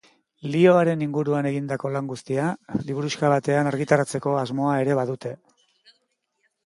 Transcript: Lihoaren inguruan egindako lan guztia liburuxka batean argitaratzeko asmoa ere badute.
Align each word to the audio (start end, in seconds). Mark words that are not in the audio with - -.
Lihoaren 0.53 1.03
inguruan 1.07 1.47
egindako 1.49 1.91
lan 1.97 2.09
guztia 2.13 2.47
liburuxka 2.87 3.31
batean 3.35 3.69
argitaratzeko 3.73 4.35
asmoa 4.41 4.75
ere 4.87 4.97
badute. 5.01 5.35